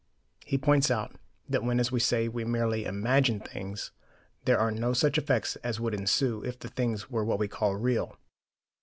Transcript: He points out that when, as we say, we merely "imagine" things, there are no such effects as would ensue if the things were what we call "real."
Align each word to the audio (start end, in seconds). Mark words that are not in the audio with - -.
He 0.43 0.57
points 0.57 0.89
out 0.89 1.15
that 1.47 1.63
when, 1.63 1.79
as 1.79 1.91
we 1.91 1.99
say, 1.99 2.27
we 2.27 2.43
merely 2.43 2.85
"imagine" 2.85 3.39
things, 3.39 3.91
there 4.45 4.57
are 4.57 4.71
no 4.71 4.93
such 4.93 5.19
effects 5.19 5.57
as 5.57 5.79
would 5.79 5.93
ensue 5.93 6.41
if 6.43 6.57
the 6.57 6.69
things 6.69 7.11
were 7.11 7.23
what 7.23 7.37
we 7.37 7.47
call 7.47 7.75
"real." 7.75 8.17